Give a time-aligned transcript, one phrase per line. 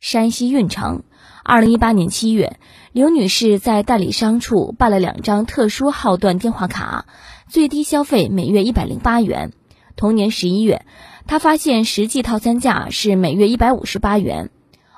[0.00, 1.02] 山西运城，
[1.44, 2.58] 二零一八年七月，
[2.92, 7.04] 刘女士在代理商处办了两张特殊号段电话卡，
[7.48, 9.52] 最低消费每月一百零八元。
[9.96, 10.86] 同年十一月，
[11.26, 14.48] 她发现实际套餐价是每月一百五十八元。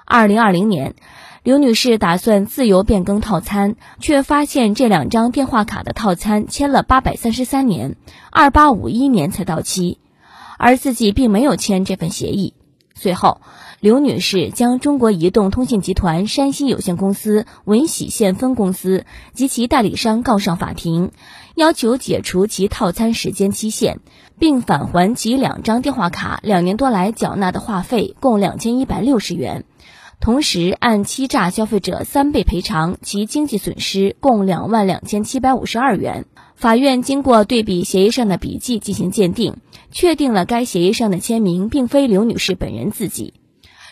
[0.05, 0.95] 二零二零年，
[1.43, 7.97] 刘女士打算自由变更套餐，却发现这两张电话卡的套餐签了八百三十三年，
[8.31, 9.99] 二八五一年才到期，
[10.59, 12.55] 而自己并没有签这份协议。
[12.95, 13.41] 随后，
[13.81, 21.11] 刘女士将中国移动通信集团山西有限公司闻喜县分公司及其代理商告上法庭，
[21.55, 24.01] 要求解除其套餐时间期限，
[24.39, 29.65] 并返还其两张电话卡两年多来缴纳的话费共两千一百六十元，
[30.21, 36.27] 同时按欺诈消费者三倍赔偿其经济损失共两万两千七百五十二元。
[36.55, 39.57] 法院经过对比协议上的笔迹进行鉴定，
[39.93, 43.35] 确定了该协议上的签名并非刘女士本人自己。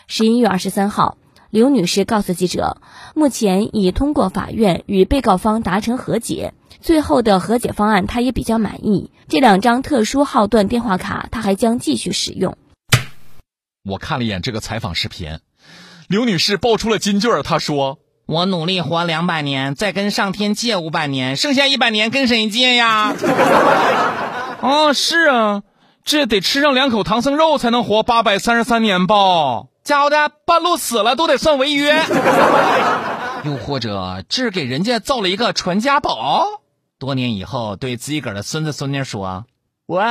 [0.07, 1.17] 十一月二十三号，
[1.49, 2.81] 刘女士告诉记者，
[3.15, 9.11] 目前已通过法院与被告方达成和解，最后的和解方案她也比较满意。
[9.29, 12.57] 这两张特殊号段电话卡，她还将继续使用。
[13.83, 15.39] 我看了一眼这个采访视频，
[16.07, 17.99] 刘女士爆出了金句儿，她说。
[18.27, 23.13] 我努力活两百年，再跟上天借五百年，剩下一百年跟谁借呀？
[24.61, 25.63] 哦，是啊，
[26.03, 29.63] 这得吃上两口唐僧肉才能活八百三十三年吧？
[29.83, 32.03] 家伙的，半路死了都得算违约。
[33.45, 36.45] 又或者，这是给人家造了一个传家宝，
[36.99, 39.45] 多年以后对自己个儿的孙子孙女说
[39.87, 40.03] ：“我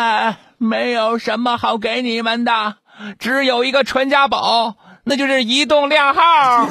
[0.58, 2.74] 没有什么好给你们的，
[3.18, 4.74] 只有一个传家宝，
[5.05, 6.68] 那就是移动靓号。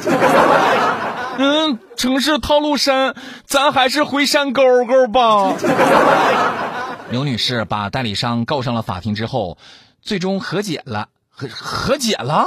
[1.38, 3.14] 嗯，城市套路深，
[3.46, 5.54] 咱还是回山沟沟吧。
[7.10, 9.58] 刘女士把代理商告上了法庭之后，
[10.00, 11.08] 最终和解了。
[11.28, 12.46] 和和解了？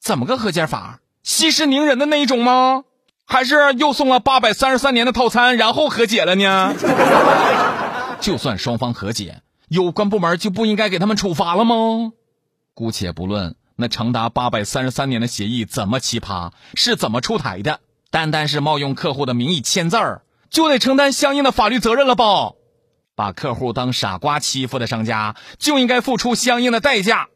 [0.00, 1.00] 怎么个和解法？
[1.22, 2.84] 息事宁人的那一种吗？
[3.26, 6.74] 还是又送了八百三十三年的套餐，然后和解了呢？
[8.20, 12.12] 就算双方和解，有关部门就不应该给他们处罚了吗？
[12.72, 17.80] 姑且不论那长达八百三十三年的协议怎么奇葩，是怎么出台的。
[18.10, 22.52] 单单是冒用客户的名义签字儿，就得承担相应的法律责任了吧？
[23.18, 27.26] 把客户当傻瓜欺负的商家，就应该付出相应的代价。